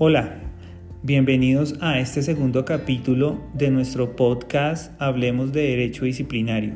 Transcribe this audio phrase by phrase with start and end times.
[0.00, 0.36] Hola,
[1.02, 6.74] bienvenidos a este segundo capítulo de nuestro podcast Hablemos de Derecho Disciplinario.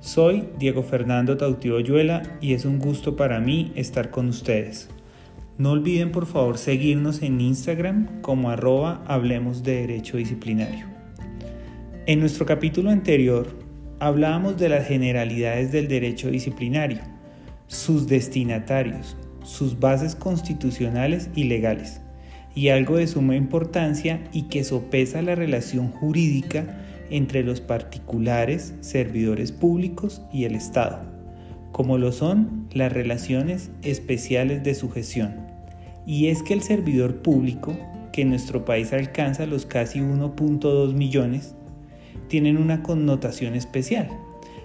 [0.00, 4.90] Soy Diego Fernando Tautio Oyuela y es un gusto para mí estar con ustedes.
[5.56, 10.84] No olviden por favor seguirnos en Instagram como arroba Hablemos de Derecho Disciplinario.
[12.04, 13.48] En nuestro capítulo anterior
[13.98, 16.98] hablábamos de las generalidades del derecho disciplinario,
[17.66, 22.02] sus destinatarios, sus bases constitucionales y legales
[22.56, 29.52] y algo de suma importancia y que sopesa la relación jurídica entre los particulares, servidores
[29.52, 31.02] públicos y el Estado,
[31.70, 35.36] como lo son las relaciones especiales de sujeción.
[36.06, 37.76] Y es que el servidor público,
[38.10, 41.54] que en nuestro país alcanza los casi 1.2 millones,
[42.28, 44.08] tienen una connotación especial,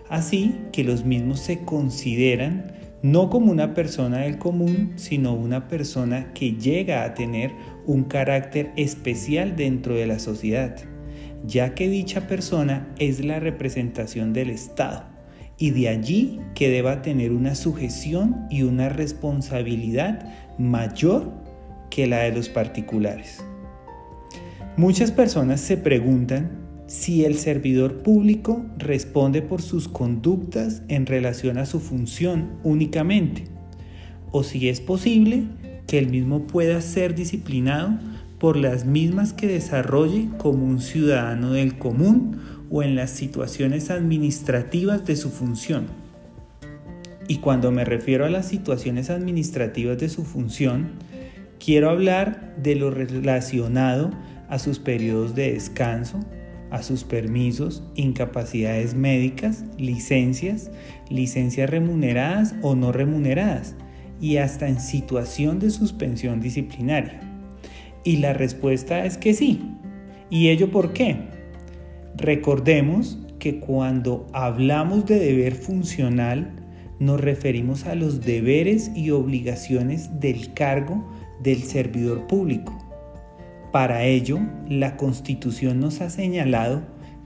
[0.09, 2.71] así que los mismos se consideran
[3.03, 7.51] no como una persona del común, sino una persona que llega a tener
[7.85, 10.75] un carácter especial dentro de la sociedad,
[11.45, 15.05] ya que dicha persona es la representación del Estado
[15.57, 20.27] y de allí que deba tener una sujeción y una responsabilidad
[20.57, 21.31] mayor
[21.89, 23.43] que la de los particulares.
[24.77, 26.60] Muchas personas se preguntan
[26.91, 33.45] si el servidor público responde por sus conductas en relación a su función únicamente,
[34.31, 35.45] o si es posible
[35.87, 37.97] que el mismo pueda ser disciplinado
[38.39, 45.05] por las mismas que desarrolle como un ciudadano del común o en las situaciones administrativas
[45.05, 45.85] de su función.
[47.29, 50.89] Y cuando me refiero a las situaciones administrativas de su función,
[51.57, 54.11] quiero hablar de lo relacionado
[54.49, 56.19] a sus periodos de descanso,
[56.71, 60.71] a sus permisos, incapacidades médicas, licencias,
[61.09, 63.75] licencias remuneradas o no remuneradas
[64.19, 67.19] y hasta en situación de suspensión disciplinaria.
[68.03, 69.61] Y la respuesta es que sí.
[70.29, 71.17] ¿Y ello por qué?
[72.15, 76.55] Recordemos que cuando hablamos de deber funcional
[76.99, 81.05] nos referimos a los deberes y obligaciones del cargo
[81.41, 82.90] del servidor público
[83.71, 86.81] para ello, la Constitución nos ha señalado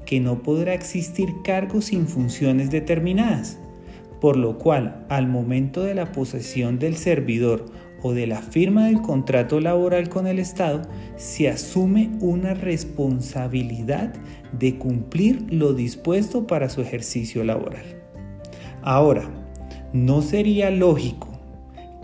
[0.06, 3.57] que no podrá existir cargo sin funciones determinadas,
[4.22, 7.66] por lo cual al momento de la posesión del servidor
[8.03, 10.84] o de la firma del contrato laboral con el Estado,
[11.16, 14.13] se asume una responsabilidad
[14.51, 17.85] de cumplir lo dispuesto para su ejercicio laboral.
[18.84, 19.23] Ahora,
[19.94, 21.29] ¿no sería lógico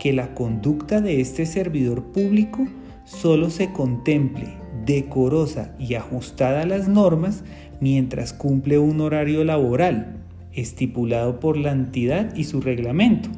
[0.00, 2.66] que la conducta de este servidor público
[3.12, 7.44] solo se contemple decorosa y ajustada a las normas
[7.80, 10.16] mientras cumple un horario laboral
[10.52, 13.28] estipulado por la entidad y su reglamento.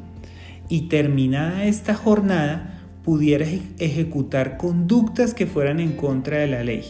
[0.69, 2.71] Y terminada esta jornada,
[3.03, 3.45] pudiera
[3.77, 6.83] ejecutar conductas que fueran en contra de la ley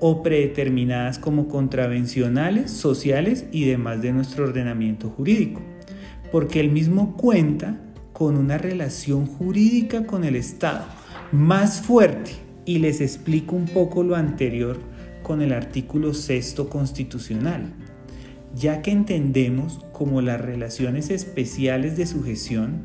[0.00, 5.60] o predeterminadas como contravencionales, sociales y demás de nuestro ordenamiento jurídico,
[6.32, 7.78] porque el mismo cuenta
[8.14, 10.86] con una relación jurídica con el Estado
[11.32, 12.32] más fuerte.
[12.64, 14.80] Y les explico un poco lo anterior
[15.22, 17.72] con el artículo sexto constitucional,
[18.54, 22.82] ya que entendemos como las relaciones especiales de sujeción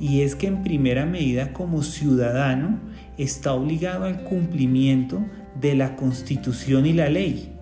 [0.00, 2.78] y es que en primera medida como ciudadano
[3.18, 5.24] está obligado al cumplimiento
[5.60, 7.58] de la constitución y la ley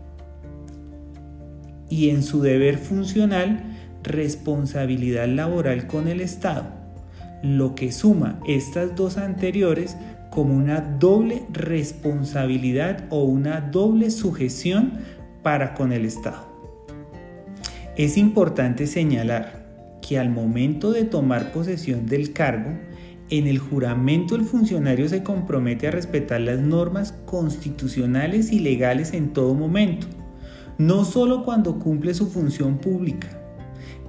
[1.89, 3.63] y en su deber funcional
[4.03, 6.67] responsabilidad laboral con el Estado,
[7.43, 9.97] lo que suma estas dos anteriores
[10.37, 14.93] como una doble responsabilidad o una doble sujeción
[15.43, 16.47] para con el Estado.
[17.97, 22.79] Es importante señalar que al momento de tomar posesión del cargo,
[23.31, 29.33] en el juramento el funcionario se compromete a respetar las normas constitucionales y legales en
[29.33, 30.07] todo momento,
[30.77, 33.29] no solo cuando cumple su función pública.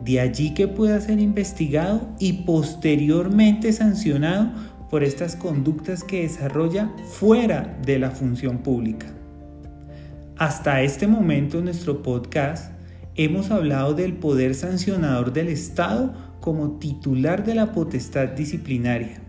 [0.04, 4.52] De allí que pueda ser investigado y posteriormente sancionado
[4.90, 9.08] por estas conductas que desarrolla fuera de la función pública.
[10.38, 12.72] Hasta este momento en nuestro podcast
[13.16, 19.20] hemos hablado del poder sancionador del Estado como titular de la potestad disciplinaria.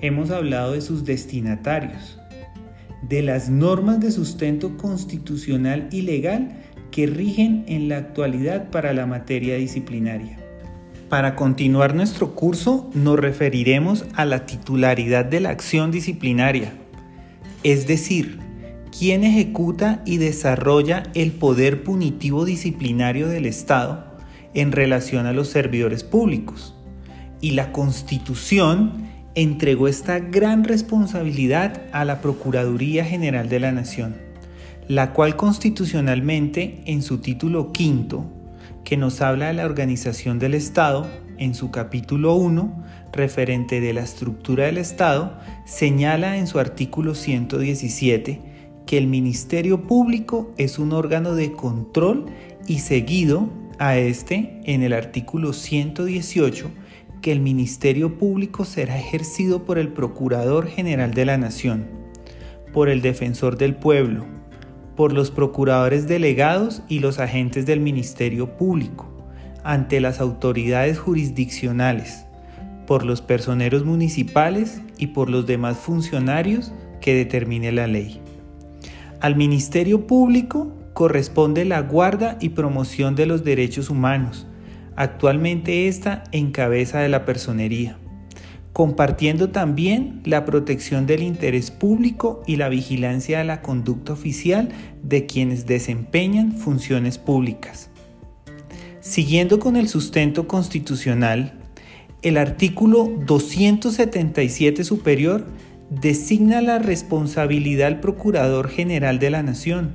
[0.00, 2.18] Hemos hablado de sus destinatarios,
[3.08, 6.56] de las normas de sustento constitucional y legal
[6.90, 10.45] que rigen en la actualidad para la materia disciplinaria.
[11.08, 16.72] Para continuar nuestro curso nos referiremos a la titularidad de la acción disciplinaria,
[17.62, 18.40] es decir,
[18.96, 24.16] quién ejecuta y desarrolla el poder punitivo disciplinario del Estado
[24.52, 26.74] en relación a los servidores públicos.
[27.40, 29.06] Y la Constitución
[29.36, 34.16] entregó esta gran responsabilidad a la Procuraduría General de la Nación,
[34.88, 38.32] la cual constitucionalmente en su título quinto,
[38.86, 44.02] que nos habla de la organización del Estado, en su capítulo 1, referente de la
[44.02, 48.40] estructura del Estado, señala en su artículo 117
[48.86, 52.26] que el Ministerio Público es un órgano de control
[52.68, 53.50] y seguido
[53.80, 56.70] a este en el artículo 118
[57.22, 61.88] que el Ministerio Público será ejercido por el Procurador General de la Nación,
[62.72, 64.35] por el Defensor del Pueblo,
[64.96, 69.06] por los procuradores delegados y los agentes del Ministerio Público,
[69.62, 72.24] ante las autoridades jurisdiccionales,
[72.86, 78.20] por los personeros municipales y por los demás funcionarios que determine la ley.
[79.20, 84.46] Al Ministerio Público corresponde la guarda y promoción de los derechos humanos,
[84.94, 87.98] actualmente esta en cabeza de la personería,
[88.76, 94.68] compartiendo también la protección del interés público y la vigilancia de la conducta oficial
[95.02, 97.88] de quienes desempeñan funciones públicas.
[99.00, 101.58] Siguiendo con el sustento constitucional,
[102.20, 105.46] el artículo 277 superior
[105.88, 109.94] designa la responsabilidad al Procurador General de la Nación,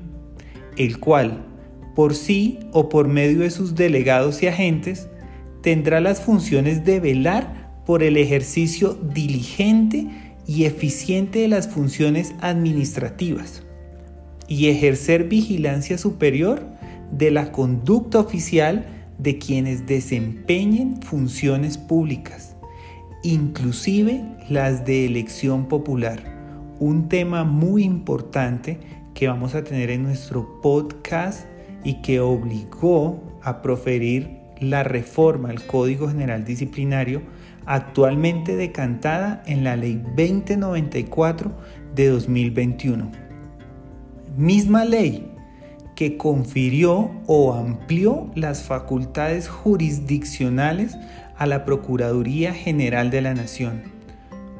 [0.75, 1.45] el cual,
[1.93, 5.07] por sí o por medio de sus delegados y agentes,
[5.61, 7.60] tendrá las funciones de velar
[7.91, 10.07] por el ejercicio diligente
[10.47, 13.63] y eficiente de las funciones administrativas
[14.47, 16.65] y ejercer vigilancia superior
[17.11, 18.85] de la conducta oficial
[19.17, 22.55] de quienes desempeñen funciones públicas,
[23.23, 28.79] inclusive las de elección popular, un tema muy importante
[29.13, 31.45] que vamos a tener en nuestro podcast
[31.83, 34.29] y que obligó a proferir
[34.61, 37.21] la reforma al Código General Disciplinario
[37.71, 41.53] actualmente decantada en la Ley 2094
[41.95, 43.09] de 2021.
[44.35, 45.31] Misma ley
[45.95, 50.97] que confirió o amplió las facultades jurisdiccionales
[51.37, 53.83] a la Procuraduría General de la Nación,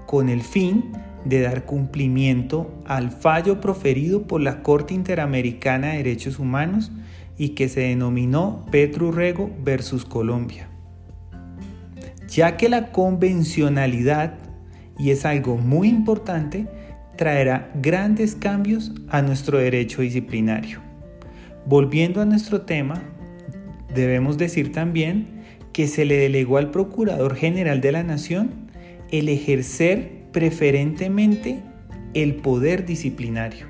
[0.06, 0.94] con el fin
[1.26, 6.94] de dar cumplimiento al fallo proferido por la Corte Interamericana de Derechos Humanos
[7.38, 10.71] y que se denominó Petrurrego versus Colombia.
[12.32, 14.36] Ya que la convencionalidad,
[14.98, 16.66] y es algo muy importante,
[17.18, 20.80] traerá grandes cambios a nuestro derecho disciplinario.
[21.66, 23.04] Volviendo a nuestro tema,
[23.94, 25.42] debemos decir también
[25.74, 28.52] que se le delegó al Procurador General de la Nación
[29.12, 31.62] el ejercer preferentemente
[32.14, 33.68] el poder disciplinario,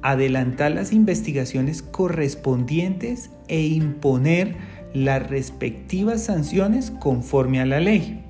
[0.00, 4.56] adelantar las investigaciones correspondientes e imponer
[4.94, 8.24] las respectivas sanciones conforme a la ley.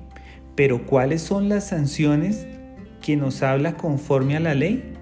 [0.55, 2.47] Pero ¿cuáles son las sanciones
[3.01, 4.93] que nos habla conforme a la ley?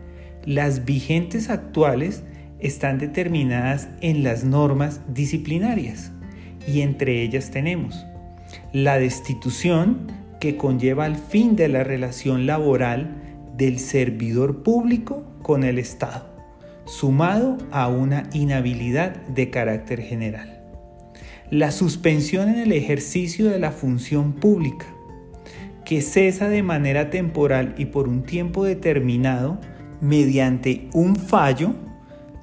[0.45, 2.23] Las vigentes actuales
[2.59, 6.11] están determinadas en las normas disciplinarias
[6.67, 8.05] y entre ellas tenemos
[8.73, 13.15] la destitución que conlleva el fin de la relación laboral
[13.55, 16.29] del servidor público con el Estado,
[16.85, 20.56] sumado a una inhabilidad de carácter general.
[21.49, 24.85] La suspensión en el ejercicio de la función pública,
[25.85, 29.57] que cesa de manera temporal y por un tiempo determinado
[30.01, 31.73] mediante un fallo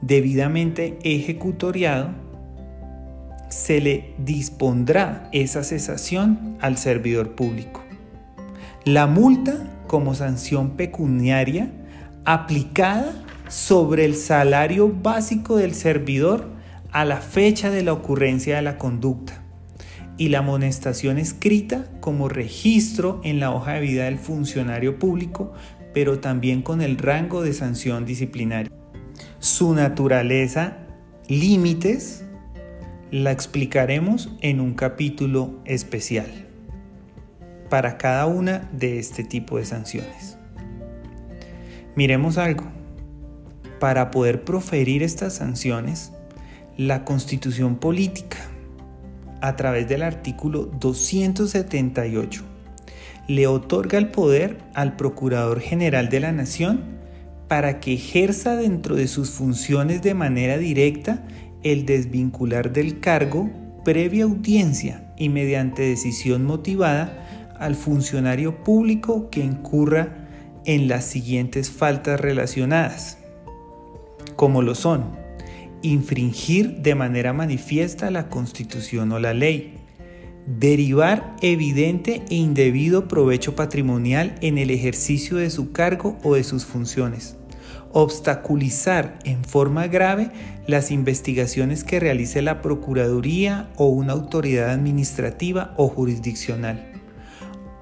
[0.01, 2.13] debidamente ejecutoriado,
[3.51, 7.83] se le dispondrá esa cesación al servidor público.
[8.87, 11.71] La multa como sanción pecuniaria
[12.25, 13.13] aplicada
[13.49, 16.54] sobre el salario básico del servidor
[16.95, 19.43] a la fecha de la ocurrencia de la conducta
[20.17, 25.53] y la amonestación escrita como registro en la hoja de vida del funcionario público,
[25.93, 28.71] pero también con el rango de sanción disciplinaria
[29.45, 30.79] su naturaleza,
[31.29, 32.25] límites,
[33.11, 36.47] la explicaremos en un capítulo especial
[37.69, 40.39] para cada una de este tipo de sanciones.
[41.95, 42.65] Miremos algo.
[43.81, 46.14] Para poder proferir estas sanciones,
[46.77, 48.39] la constitución política,
[49.41, 52.43] a través del artículo 278,
[53.29, 56.83] le otorga el poder al Procurador General de la Nación
[57.49, 61.25] para que ejerza dentro de sus funciones de manera directa
[61.63, 63.51] el desvincular del cargo
[63.85, 70.27] previa audiencia y mediante decisión motivada al funcionario público que incurra
[70.65, 73.19] en las siguientes faltas relacionadas,
[74.37, 75.24] como lo son
[75.85, 79.75] infringir de manera manifiesta la Constitución o la ley,
[80.47, 86.65] derivar evidente e indebido provecho patrimonial en el ejercicio de su cargo o de sus
[86.65, 87.37] funciones,
[87.93, 90.31] obstaculizar en forma grave
[90.67, 96.94] las investigaciones que realice la Procuraduría o una autoridad administrativa o jurisdiccional.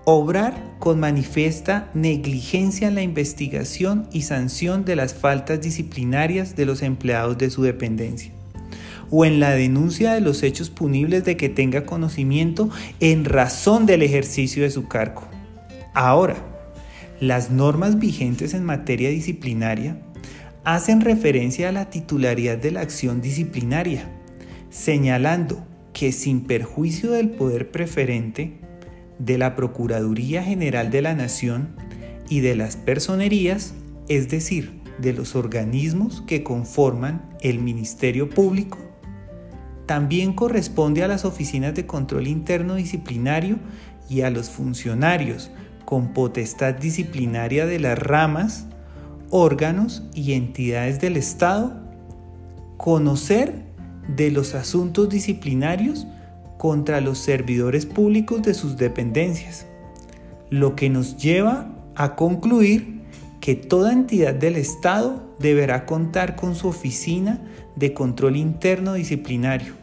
[0.05, 6.83] Obrar con manifiesta negligencia en la investigación y sanción de las faltas disciplinarias de los
[6.83, 8.33] empleados de su dependencia
[9.13, 14.03] o en la denuncia de los hechos punibles de que tenga conocimiento en razón del
[14.03, 15.29] ejercicio de su cargo.
[15.93, 16.37] Ahora,
[17.21, 19.99] las normas vigentes en materia disciplinaria
[20.65, 24.09] hacen referencia a la titularidad de la acción disciplinaria,
[24.71, 28.62] señalando que sin perjuicio del poder preferente
[29.19, 31.76] de la Procuraduría General de la Nación
[32.28, 33.75] y de las personerías,
[34.09, 38.78] es decir, de los organismos que conforman el Ministerio Público,
[39.87, 43.59] también corresponde a las oficinas de control interno disciplinario
[44.09, 45.50] y a los funcionarios
[45.85, 48.66] con potestad disciplinaria de las ramas,
[49.31, 51.83] órganos y entidades del Estado
[52.83, 53.62] conocer
[54.09, 56.04] de los asuntos disciplinarios
[56.62, 59.66] contra los servidores públicos de sus dependencias,
[60.49, 63.02] lo que nos lleva a concluir
[63.40, 67.42] que toda entidad del Estado deberá contar con su oficina
[67.75, 69.75] de control interno disciplinario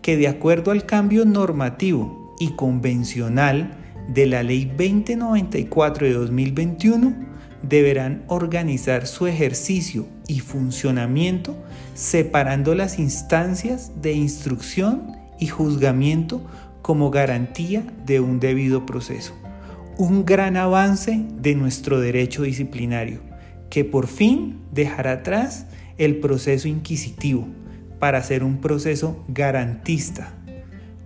[0.00, 3.76] que de acuerdo al cambio normativo y convencional
[4.14, 7.16] de la Ley 2094 de 2021,
[7.64, 11.56] deberán organizar su ejercicio y funcionamiento
[11.94, 16.40] separando las instancias de instrucción y juzgamiento
[16.82, 19.34] como garantía de un debido proceso.
[19.98, 23.18] Un gran avance de nuestro derecho disciplinario,
[23.68, 25.66] que por fin dejará atrás
[25.98, 27.48] el proceso inquisitivo,
[27.98, 30.32] para hacer un proceso garantista,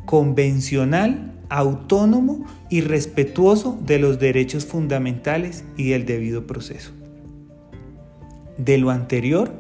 [0.05, 6.93] convencional, autónomo y respetuoso de los derechos fundamentales y del debido proceso.
[8.59, 9.53] De lo anterior,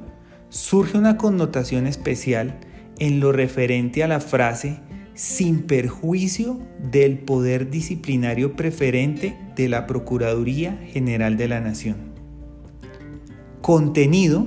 [0.50, 2.59] surge una connotación especial
[2.99, 4.79] en lo referente a la frase
[5.15, 6.61] sin perjuicio
[6.91, 11.97] del poder disciplinario preferente de la Procuraduría General de la Nación.
[13.62, 14.47] Contenido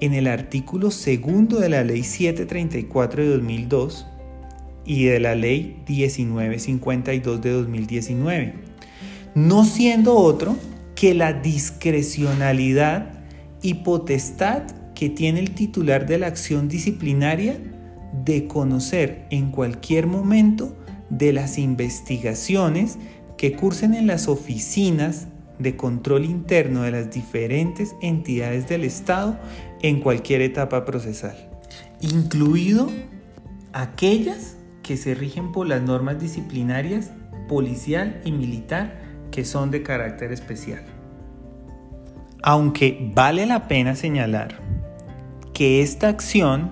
[0.00, 4.06] en el artículo segundo de la Ley 734 de 2002
[4.86, 8.54] y de la Ley 1952 de 2019,
[9.34, 10.56] no siendo otro
[10.94, 13.12] que la discrecionalidad
[13.60, 14.62] y potestad
[14.94, 17.58] que tiene el titular de la acción disciplinaria
[18.24, 20.76] de conocer en cualquier momento
[21.10, 22.98] de las investigaciones
[23.36, 29.38] que cursen en las oficinas de control interno de las diferentes entidades del Estado
[29.82, 31.36] en cualquier etapa procesal,
[32.00, 32.90] incluido
[33.72, 37.10] aquellas que se rigen por las normas disciplinarias
[37.48, 40.82] policial y militar que son de carácter especial.
[42.42, 44.60] Aunque vale la pena señalar
[45.52, 46.70] que esta acción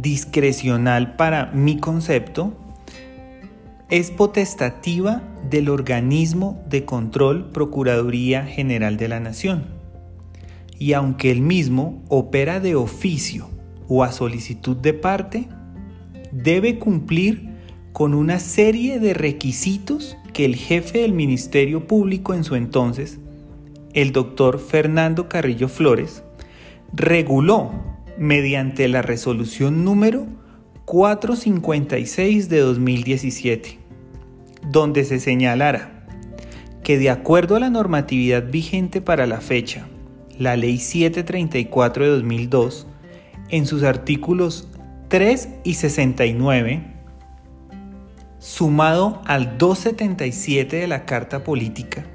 [0.00, 2.54] discrecional para mi concepto
[3.88, 9.64] es potestativa del organismo de control Procuraduría General de la Nación.
[10.78, 13.48] Y aunque el mismo opera de oficio
[13.88, 15.48] o a solicitud de parte,
[16.32, 17.54] debe cumplir
[17.92, 23.18] con una serie de requisitos que el jefe del Ministerio Público en su entonces,
[23.94, 26.22] el doctor Fernando Carrillo Flores,
[26.92, 30.26] reguló mediante la resolución número
[30.84, 33.78] 456 de 2017,
[34.70, 36.06] donde se señalara
[36.82, 39.88] que de acuerdo a la normatividad vigente para la fecha,
[40.38, 42.86] la Ley 734 de 2002,
[43.48, 44.68] en sus artículos
[45.08, 46.84] 3 y 69,
[48.38, 52.06] sumado al 277 de la Carta Política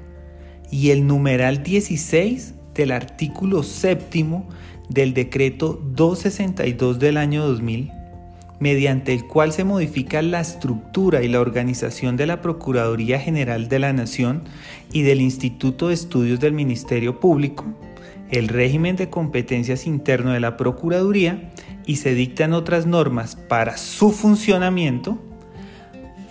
[0.70, 4.48] y el numeral 16 del artículo séptimo
[4.88, 7.90] del decreto 262 del año 2000,
[8.60, 13.78] mediante el cual se modifica la estructura y la organización de la Procuraduría General de
[13.78, 14.44] la Nación
[14.92, 17.64] y del Instituto de Estudios del Ministerio Público,
[18.30, 21.50] el régimen de competencias interno de la Procuraduría
[21.86, 25.18] y se dictan otras normas para su funcionamiento,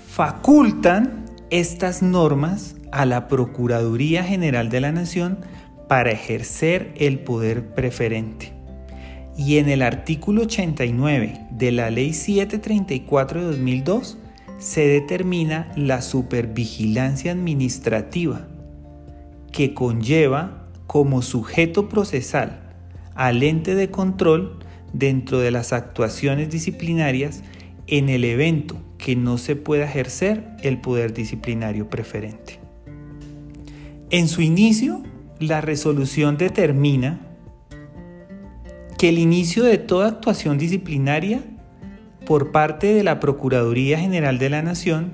[0.07, 5.39] facultan estas normas a la Procuraduría General de la Nación
[5.91, 8.53] para ejercer el poder preferente
[9.37, 14.17] y en el artículo 89 de la Ley 734 de 2002
[14.57, 18.47] se determina la supervigilancia administrativa
[19.51, 22.61] que conlleva como sujeto procesal
[23.13, 24.59] al ente de control
[24.93, 27.43] dentro de las actuaciones disciplinarias
[27.87, 32.61] en el evento que no se pueda ejercer el poder disciplinario preferente.
[34.09, 35.03] En su inicio,
[35.41, 37.19] la resolución determina
[38.97, 41.41] que el inicio de toda actuación disciplinaria
[42.25, 45.13] por parte de la Procuraduría General de la Nación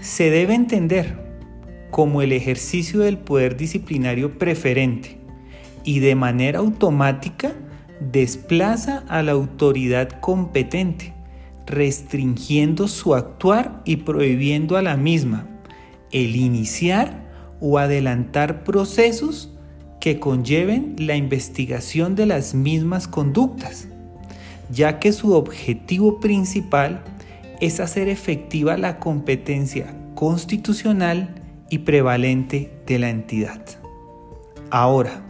[0.00, 1.28] se debe entender
[1.90, 5.20] como el ejercicio del poder disciplinario preferente
[5.84, 7.52] y de manera automática
[8.00, 11.14] desplaza a la autoridad competente,
[11.66, 15.46] restringiendo su actuar y prohibiendo a la misma
[16.10, 17.28] el iniciar
[17.60, 19.57] o adelantar procesos
[20.00, 23.88] que conlleven la investigación de las mismas conductas,
[24.70, 27.02] ya que su objetivo principal
[27.60, 31.34] es hacer efectiva la competencia constitucional
[31.70, 33.60] y prevalente de la entidad.
[34.70, 35.22] Ahora,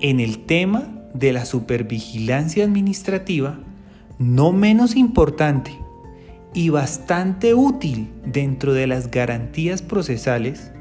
[0.00, 0.84] en el tema
[1.14, 3.58] de la supervigilancia administrativa,
[4.18, 5.72] no menos importante
[6.52, 10.72] y bastante útil dentro de las garantías procesales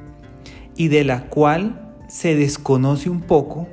[0.78, 3.68] y de la cual se desconoce un poco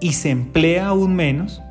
[0.00, 1.62] y se emplea aún menos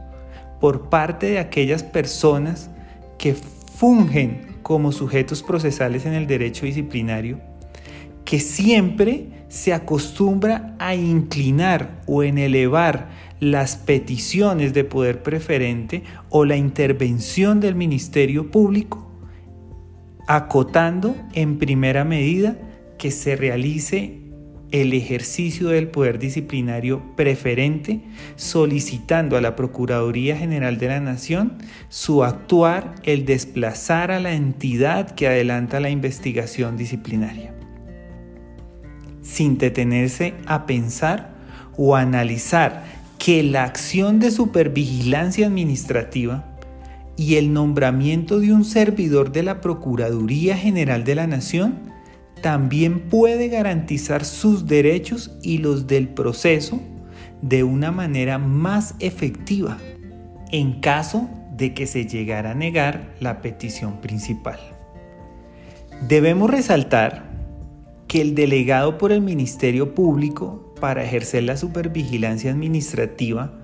[0.59, 2.69] por parte de aquellas personas
[3.17, 7.39] que fungen como sujetos procesales en el derecho disciplinario,
[8.23, 13.09] que siempre se acostumbra a inclinar o en elevar
[13.39, 19.07] las peticiones de poder preferente o la intervención del Ministerio Público,
[20.27, 22.57] acotando en primera medida
[22.97, 24.24] que se realice
[24.71, 28.01] el ejercicio del poder disciplinario preferente,
[28.35, 31.53] solicitando a la Procuraduría General de la Nación
[31.89, 37.53] su actuar, el desplazar a la entidad que adelanta la investigación disciplinaria,
[39.21, 41.35] sin detenerse a pensar
[41.77, 42.83] o analizar
[43.17, 46.45] que la acción de supervigilancia administrativa
[47.17, 51.94] y el nombramiento de un servidor de la Procuraduría General de la Nación
[52.45, 56.79] también puede garantizar sus derechos y los del proceso
[57.41, 59.79] de una manera más efectiva
[60.51, 64.59] en caso de que se llegara a negar la petición principal.
[66.07, 67.31] Debemos resaltar
[68.07, 73.55] que el delegado por el Ministerio Público para ejercer la supervigilancia administrativa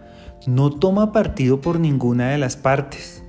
[0.47, 3.20] no toma partido por ninguna de las partes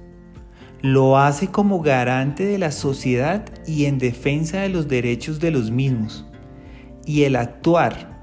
[0.82, 5.70] lo hace como garante de la sociedad y en defensa de los derechos de los
[5.70, 6.26] mismos.
[7.06, 8.20] Y el actuar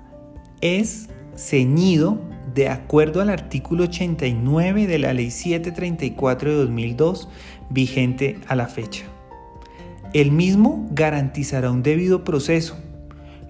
[0.59, 2.19] es ceñido
[2.53, 7.29] de acuerdo al artículo 89 de la Ley 734 de 2002
[7.69, 9.05] vigente a la fecha.
[10.13, 12.77] El mismo garantizará un debido proceso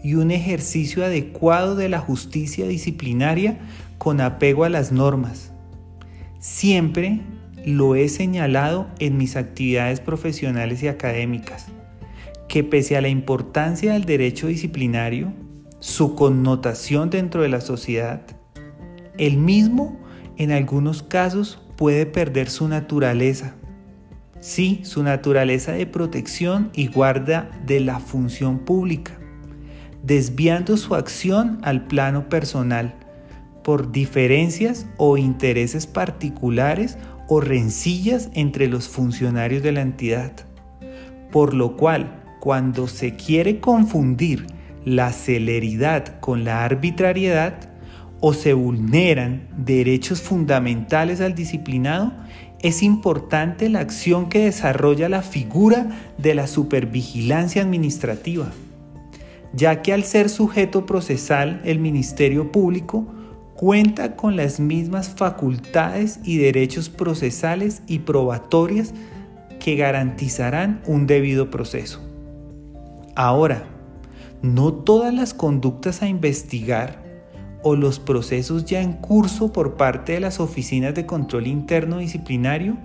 [0.03, 3.57] y un ejercicio adecuado de la justicia disciplinaria
[3.97, 5.51] con apego a las normas,
[6.39, 7.21] siempre
[7.65, 11.67] lo he señalado en mis actividades profesionales y académicas,
[12.47, 15.33] que pese a la importancia del derecho disciplinario,
[15.79, 18.21] su connotación dentro de la sociedad,
[19.17, 19.99] el mismo
[20.37, 23.55] en algunos casos puede perder su naturaleza.
[24.39, 29.19] Sí, su naturaleza de protección y guarda de la función pública,
[30.01, 32.95] desviando su acción al plano personal
[33.63, 36.97] por diferencias o intereses particulares
[37.29, 40.33] o rencillas entre los funcionarios de la entidad.
[41.31, 44.47] Por lo cual, cuando se quiere confundir
[44.83, 47.69] la celeridad con la arbitrariedad
[48.19, 52.11] o se vulneran derechos fundamentales al disciplinado,
[52.61, 55.87] es importante la acción que desarrolla la figura
[56.17, 58.51] de la supervigilancia administrativa,
[59.53, 63.07] ya que al ser sujeto procesal el Ministerio Público
[63.59, 68.93] cuenta con las mismas facultades y derechos procesales y probatorias
[69.59, 71.99] que garantizarán un debido proceso.
[73.17, 73.65] Ahora,
[74.41, 77.03] no todas las conductas a investigar
[77.61, 82.77] o los procesos ya en curso por parte de las oficinas de control interno disciplinario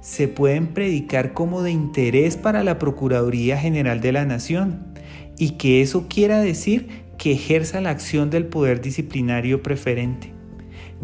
[0.00, 4.94] se pueden predicar como de interés para la Procuraduría General de la Nación
[5.36, 10.32] y que eso quiera decir que ejerza la acción del poder disciplinario preferente,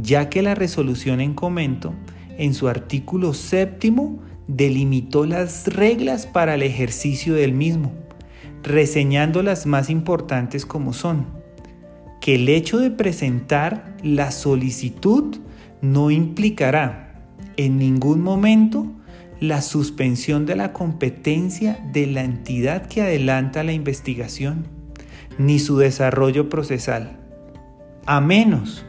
[0.03, 1.95] ya que la resolución en comento,
[2.39, 7.93] en su artículo séptimo, delimitó las reglas para el ejercicio del mismo,
[8.65, 11.25] reseñando las más importantes como son,
[12.21, 15.37] que el hecho de presentar la solicitud
[15.83, 17.23] no implicará
[17.57, 18.89] en ningún momento
[19.39, 24.78] la suspensión de la competencia de la entidad que adelanta la investigación
[25.39, 27.17] ni su desarrollo procesal,
[28.07, 28.85] a menos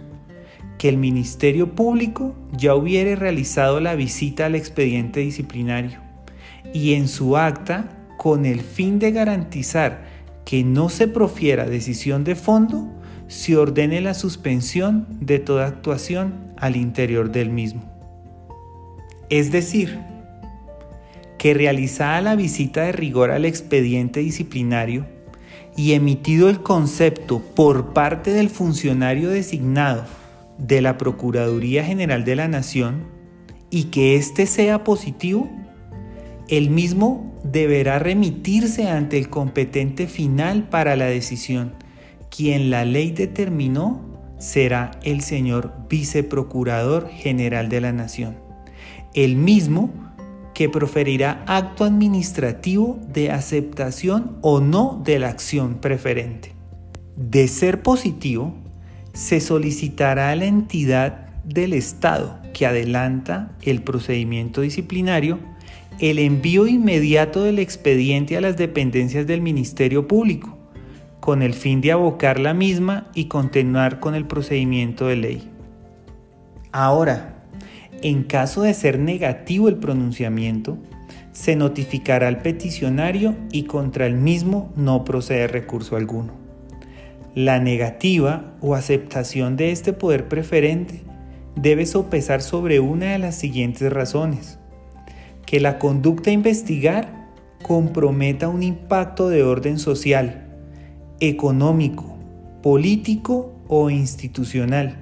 [0.77, 5.99] que el Ministerio Público ya hubiere realizado la visita al expediente disciplinario
[6.73, 10.03] y en su acta con el fin de garantizar
[10.45, 12.87] que no se profiera decisión de fondo,
[13.27, 17.83] se ordene la suspensión de toda actuación al interior del mismo.
[19.29, 19.99] Es decir,
[21.37, 25.05] que realizada la visita de rigor al expediente disciplinario
[25.79, 30.03] y emitido el concepto por parte del funcionario designado
[30.57, 33.05] de la Procuraduría General de la Nación
[33.69, 35.49] y que éste sea positivo,
[36.49, 41.75] el mismo deberá remitirse ante el competente final para la decisión,
[42.29, 44.01] quien la ley determinó
[44.37, 48.35] será el señor Viceprocurador General de la Nación,
[49.13, 49.93] el mismo
[50.59, 56.51] que proferirá acto administrativo de aceptación o no de la acción preferente.
[57.15, 58.53] De ser positivo,
[59.13, 65.39] se solicitará a la entidad del Estado que adelanta el procedimiento disciplinario
[65.99, 70.57] el envío inmediato del expediente a las dependencias del Ministerio Público,
[71.21, 75.49] con el fin de abocar la misma y continuar con el procedimiento de ley.
[76.73, 77.38] Ahora,
[78.01, 80.77] en caso de ser negativo el pronunciamiento,
[81.31, 86.33] se notificará al peticionario y contra el mismo no procede recurso alguno.
[87.35, 91.01] La negativa o aceptación de este poder preferente
[91.55, 94.59] debe sopesar sobre una de las siguientes razones
[95.45, 97.27] que la conducta a investigar
[97.63, 100.47] comprometa un impacto de orden social,
[101.19, 102.17] económico,
[102.61, 104.99] político o institucional,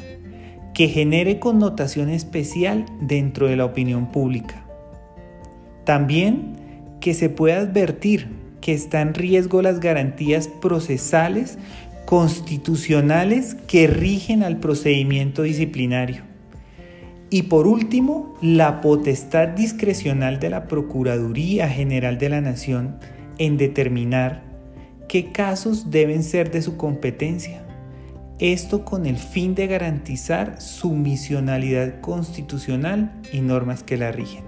[0.77, 4.63] que genere connotación especial dentro de la opinión pública.
[5.83, 6.53] También
[7.01, 8.27] que se pueda advertir
[8.61, 11.57] que está en riesgo las garantías procesales
[12.05, 16.27] constitucionales que rigen al procedimiento disciplinario
[17.29, 22.99] y por último, la potestad discrecional de la Procuraduría General de la Nación
[23.37, 24.43] en determinar
[25.09, 27.66] qué casos deben ser de su competencia.
[28.39, 34.43] Esto con el fin de garantizar su misionalidad constitucional y normas que la rigen.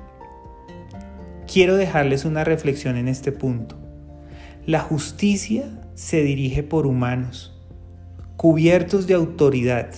[1.51, 3.79] Quiero dejarles una reflexión en este punto.
[4.67, 7.59] La justicia se dirige por humanos,
[8.37, 9.89] cubiertos de autoridad,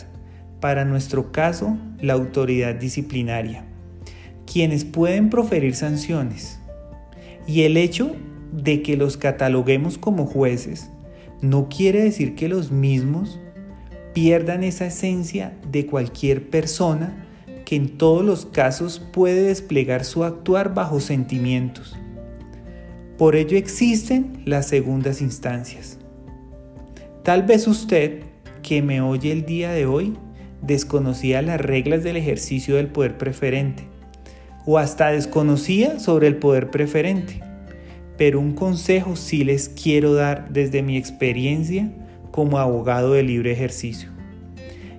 [0.62, 3.66] para nuestro caso, la autoridad disciplinaria,
[4.50, 6.62] quienes pueden proferir sanciones.
[7.46, 8.16] Y el hecho
[8.54, 10.90] de que los cataloguemos como jueces
[11.42, 13.41] no quiere decir que los mismos
[14.14, 17.28] pierdan esa esencia de cualquier persona
[17.66, 21.96] que en todos los casos puede desplegar su actuar bajo sentimientos.
[23.18, 25.98] Por ello existen las segundas instancias.
[27.24, 28.24] Tal vez usted
[28.64, 30.18] que me oye el día de hoy
[30.62, 33.84] desconocía las reglas del ejercicio del poder preferente
[34.66, 37.42] o hasta desconocía sobre el poder preferente.
[38.18, 41.92] Pero un consejo sí les quiero dar desde mi experiencia
[42.32, 44.10] como abogado de libre ejercicio.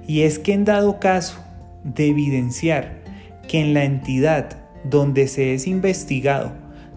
[0.06, 1.38] Y es que en dado caso
[1.84, 3.02] de evidenciar
[3.48, 6.52] que en la entidad donde se es investigado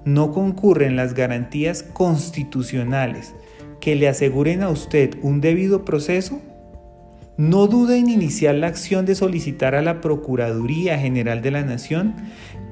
[0.06, 3.34] no concurren las garantías constitucionales
[3.80, 6.42] que le aseguren a usted un debido proceso,
[7.38, 12.16] no dude en iniciar la acción de solicitar a la Procuraduría General de la Nación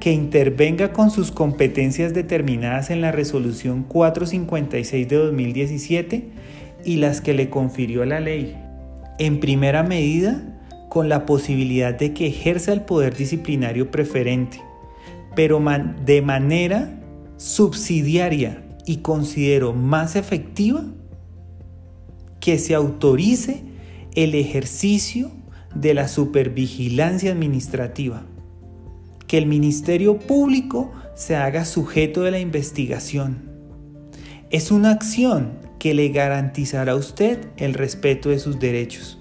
[0.00, 6.28] que intervenga con sus competencias determinadas en la Resolución 456 de 2017
[6.84, 8.56] y las que le confirió la ley.
[9.18, 10.42] En primera medida,
[10.88, 14.60] con la posibilidad de que ejerza el poder disciplinario preferente,
[15.34, 15.62] pero
[16.04, 17.00] de manera
[17.36, 20.84] subsidiaria y considero más efectiva
[22.40, 23.64] que se autorice
[24.14, 25.32] el ejercicio
[25.74, 28.22] de la supervigilancia administrativa,
[29.26, 33.50] que el Ministerio Público se haga sujeto de la investigación.
[34.50, 39.18] Es una acción que le garantizará a usted el respeto de sus derechos.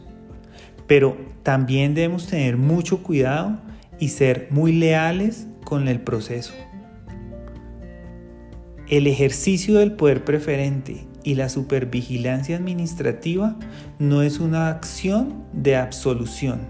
[0.88, 3.60] Pero también debemos tener mucho cuidado
[3.99, 6.54] y ser muy leales con el proceso.
[8.88, 13.60] El ejercicio del poder preferente y la supervigilancia administrativa
[13.99, 16.62] no es una acción de absolución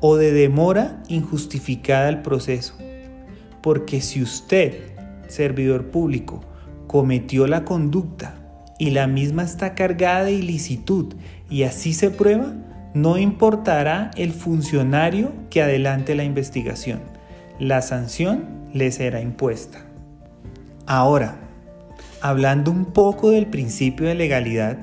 [0.00, 2.74] o de demora injustificada al proceso.
[3.62, 4.94] Porque si usted,
[5.28, 6.40] servidor público,
[6.86, 8.40] cometió la conducta
[8.78, 11.14] y la misma está cargada de ilicitud
[11.48, 12.54] y así se prueba,
[12.94, 17.00] no importará el funcionario que adelante la investigación.
[17.58, 19.84] La sanción le será impuesta.
[20.86, 21.36] Ahora,
[22.20, 24.78] hablando un poco del principio de legalidad,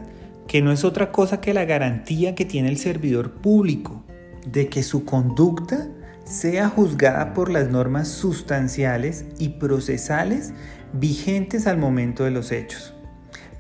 [0.48, 4.04] que no es otra cosa que la garantía que tiene el servidor público
[4.46, 5.88] de que su conducta
[6.26, 10.54] sea juzgada por las normas sustanciales y procesales
[10.94, 12.94] vigentes al momento de los hechos.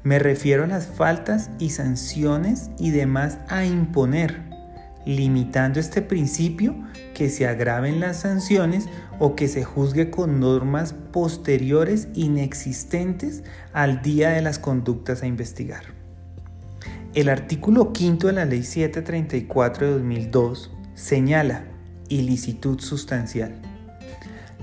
[0.04, 4.42] Me refiero a las faltas y sanciones y demás a imponer,
[5.06, 6.76] limitando este principio
[7.14, 8.88] que se agraven las sanciones
[9.20, 15.84] o que se juzgue con normas posteriores inexistentes al día de las conductas a investigar.
[17.14, 21.66] El artículo 5 de la Ley 734 de 2002 señala
[22.10, 23.54] ilicitud sustancial.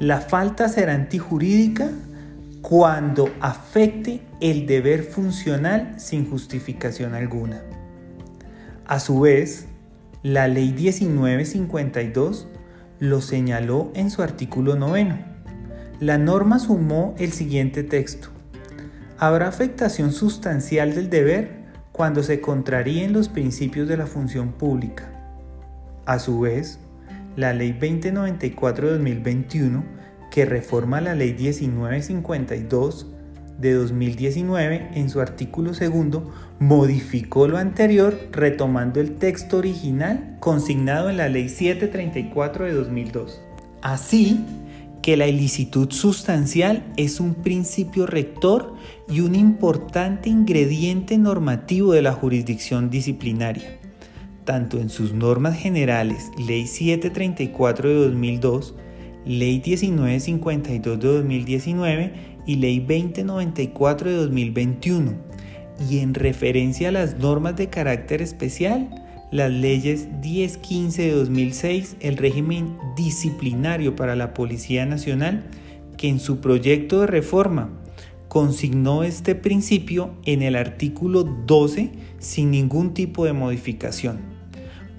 [0.01, 1.91] La falta será antijurídica
[2.63, 7.63] cuando afecte el deber funcional sin justificación alguna.
[8.87, 9.67] A su vez,
[10.23, 12.49] la Ley 1952
[12.99, 15.19] lo señaló en su artículo noveno.
[16.01, 18.29] La norma sumó el siguiente texto.
[19.19, 21.59] Habrá afectación sustancial del deber
[21.93, 25.13] cuando se contraríen los principios de la función pública.
[26.07, 26.79] A su vez,
[27.37, 29.98] la Ley 2094 de 2021,
[30.39, 33.09] que reforma la Ley 1952
[33.59, 41.17] de 2019 en su artículo segundo, modificó lo anterior retomando el texto original consignado en
[41.17, 43.41] la Ley 734 de 2002.
[43.83, 44.45] Así
[45.03, 48.77] que la ilicitud sustancial es un principio rector
[49.09, 53.77] y un importante ingrediente normativo de la jurisdicción disciplinaria,
[54.45, 58.77] tanto en sus normas generales, Ley 734 de 2002,
[59.27, 62.13] Ley 1952 de 2019
[62.47, 65.13] y Ley 2094 de 2021,
[65.89, 68.89] y en referencia a las normas de carácter especial,
[69.31, 75.45] las leyes 1015 de 2006, el régimen disciplinario para la Policía Nacional,
[75.97, 77.71] que en su proyecto de reforma
[78.29, 84.38] consignó este principio en el artículo 12 sin ningún tipo de modificación.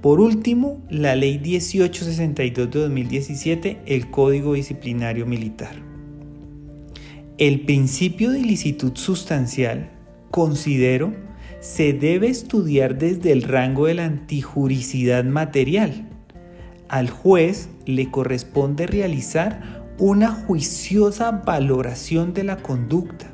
[0.02, 5.76] Por último, la Ley 1862 de 2017, el Código Disciplinario Militar.
[7.38, 9.92] El principio de ilicitud sustancial,
[10.32, 11.14] considero,
[11.60, 16.08] se debe estudiar desde el rango de la antijuricidad material.
[16.88, 23.28] Al juez le corresponde realizar una juiciosa valoración de la conducta,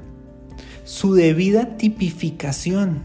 [0.83, 3.03] su debida tipificación,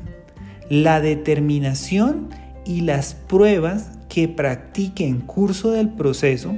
[0.70, 2.31] la determinación
[2.71, 6.55] y las pruebas que practique en curso del proceso,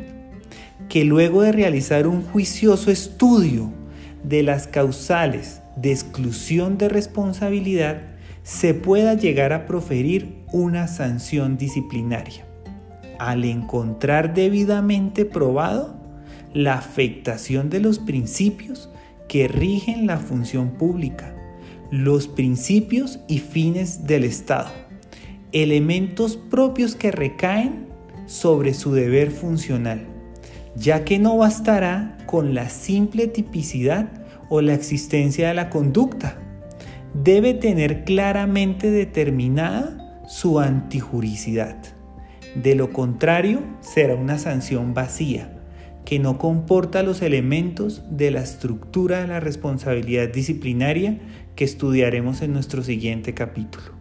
[0.90, 3.72] que luego de realizar un juicioso estudio
[4.22, 8.02] de las causales de exclusión de responsabilidad
[8.42, 12.44] se pueda llegar a proferir una sanción disciplinaria.
[13.18, 15.96] Al encontrar debidamente probado
[16.52, 18.90] la afectación de los principios
[19.30, 21.34] que rigen la función pública,
[21.90, 24.82] los principios y fines del Estado,
[25.52, 27.86] elementos propios que recaen
[28.26, 30.12] sobre su deber funcional
[30.74, 34.08] ya que no bastará con la simple tipicidad
[34.48, 36.38] o la existencia de la conducta.
[37.14, 41.76] Debe tener claramente determinada su antijuricidad.
[42.54, 45.58] De lo contrario, será una sanción vacía,
[46.04, 51.18] que no comporta los elementos de la estructura de la responsabilidad disciplinaria
[51.54, 53.91] que estudiaremos en nuestro siguiente capítulo.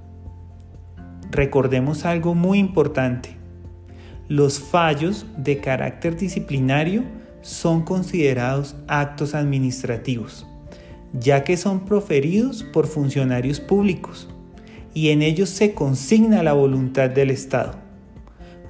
[1.32, 3.38] Recordemos algo muy importante.
[4.28, 7.04] Los fallos de carácter disciplinario
[7.42, 10.46] son considerados actos administrativos,
[11.14, 14.30] ya que son proferidos por funcionarios públicos
[14.94, 17.76] y en ellos se consigna la voluntad del Estado,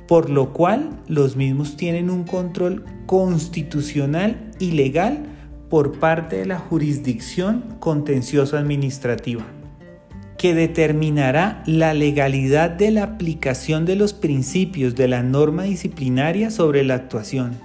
[0.07, 5.25] por lo cual los mismos tienen un control constitucional y legal
[5.67, 9.45] por parte de la jurisdicción contencioso administrativa
[10.41, 16.83] que determinará la legalidad de la aplicación de los principios de la norma disciplinaria sobre
[16.83, 17.59] la actuación.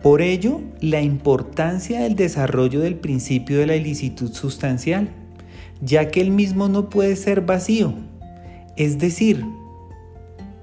[0.00, 5.08] Por ello, la importancia del desarrollo del principio de la ilicitud sustancial,
[5.80, 7.94] ya que el mismo no puede ser vacío.
[8.76, 9.44] Es decir,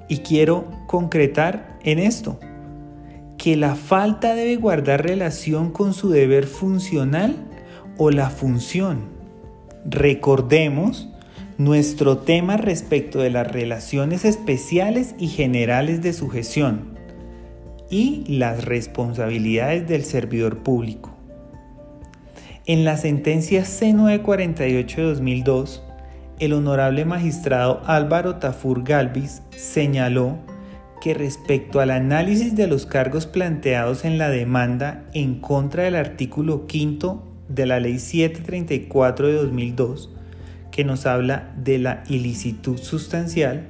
[0.08, 2.40] y quiero concretar en esto,
[3.38, 7.36] que la falta debe guardar relación con su deber funcional
[7.98, 9.20] o la función
[9.86, 11.09] Recordemos
[11.60, 16.98] nuestro tema respecto de las relaciones especiales y generales de sujeción
[17.90, 21.14] y las responsabilidades del servidor público.
[22.66, 25.84] En la sentencia C948 de 2002,
[26.40, 30.38] el honorable magistrado Álvaro Tafur Galvis señaló
[31.02, 36.68] que respecto al análisis de los cargos planteados en la demanda en contra del artículo
[36.70, 40.16] 5 de la Ley 734 de 2002,
[40.80, 43.68] que nos habla de la ilicitud sustancial,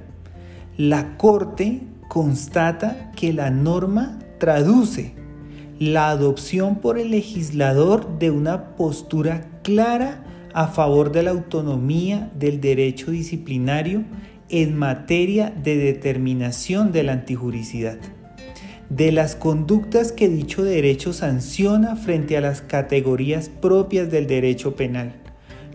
[0.77, 5.15] la Corte constata que la norma traduce
[5.79, 12.61] la adopción por el legislador de una postura clara a favor de la autonomía del
[12.61, 14.03] derecho disciplinario
[14.49, 17.97] en materia de determinación de la antijuricidad,
[18.91, 25.18] de las conductas que dicho derecho sanciona frente a las categorías propias del derecho penal.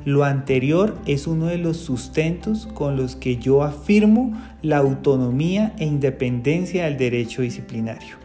[0.05, 5.87] Lo anterior es uno de los sustentos con los que yo afirmo la autonomía e
[5.87, 8.17] independencia del derecho disciplinario.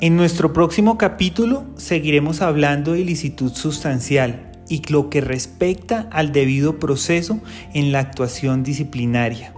[0.00, 6.80] En nuestro próximo capítulo seguiremos hablando de ilicitud sustancial y lo que respecta al debido
[6.80, 7.38] proceso
[7.72, 9.54] en la actuación disciplinaria.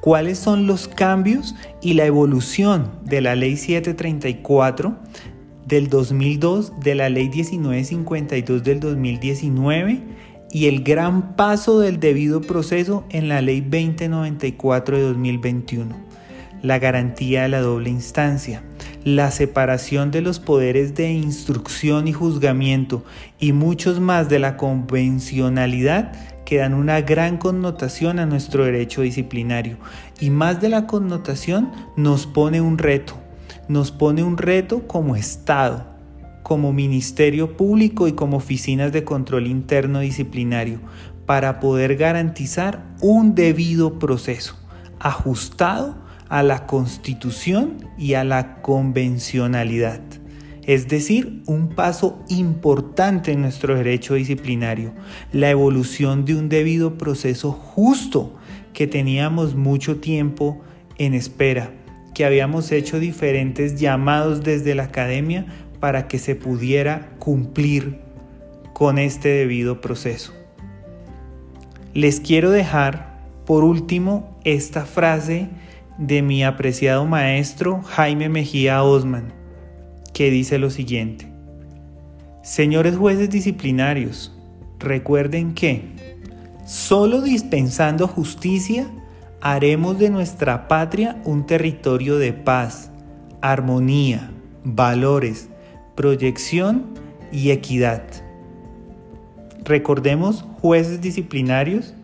[0.00, 4.96] ¿Cuáles son los cambios y la evolución de la Ley 734
[5.66, 10.00] del 2002, de la Ley 1952 del 2019
[10.52, 15.96] y el gran paso del debido proceso en la Ley 2094 de 2021?
[16.62, 18.62] La garantía de la doble instancia
[19.04, 23.04] la separación de los poderes de instrucción y juzgamiento
[23.40, 26.12] y muchos más de la convencionalidad
[26.44, 29.78] que dan una gran connotación a nuestro derecho disciplinario.
[30.20, 33.14] Y más de la connotación nos pone un reto,
[33.68, 35.86] nos pone un reto como Estado,
[36.42, 40.80] como Ministerio Público y como oficinas de control interno disciplinario,
[41.26, 44.56] para poder garantizar un debido proceso
[44.98, 45.96] ajustado
[46.28, 50.00] a la constitución y a la convencionalidad.
[50.64, 54.92] Es decir, un paso importante en nuestro derecho disciplinario,
[55.32, 58.36] la evolución de un debido proceso justo
[58.72, 60.60] que teníamos mucho tiempo
[60.98, 61.72] en espera,
[62.14, 65.46] que habíamos hecho diferentes llamados desde la academia
[65.82, 67.98] para que se pudiera cumplir
[68.72, 70.32] con este debido proceso.
[71.92, 75.48] Les quiero dejar por último esta frase
[75.98, 79.32] de mi apreciado maestro Jaime Mejía Osman,
[80.14, 81.26] que dice lo siguiente.
[82.44, 84.32] Señores jueces disciplinarios,
[84.78, 85.82] recuerden que
[86.64, 88.86] solo dispensando justicia
[89.40, 92.92] haremos de nuestra patria un territorio de paz,
[93.40, 94.30] armonía,
[94.62, 95.48] valores,
[95.94, 96.86] proyección
[97.30, 98.02] y equidad.
[99.64, 101.94] Recordemos, jueces disciplinarios,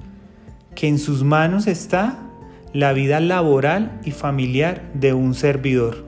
[0.74, 2.18] que en sus manos está
[2.72, 6.04] la vida laboral y familiar de un servidor,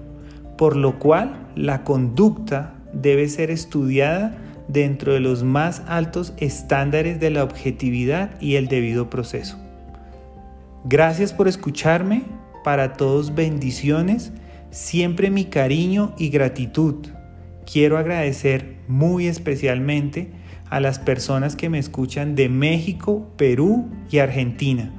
[0.56, 4.36] por lo cual la conducta debe ser estudiada
[4.68, 9.58] dentro de los más altos estándares de la objetividad y el debido proceso.
[10.84, 12.22] Gracias por escucharme,
[12.62, 14.32] para todos bendiciones,
[14.70, 17.08] siempre mi cariño y gratitud.
[17.70, 20.30] Quiero agradecer muy especialmente
[20.68, 24.92] a las personas que me escuchan de México, Perú y Argentina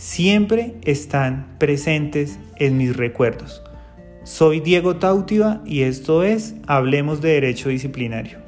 [0.00, 3.62] siempre están presentes en mis recuerdos.
[4.24, 8.39] Soy Diego Tautiva y esto es Hablemos de Derecho Disciplinario.